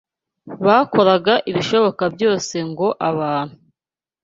Bakoraga 0.65 1.33
ibishoboka 1.49 2.03
byose 2.15 2.55
ngo 2.69 2.87
abantu 3.09 3.55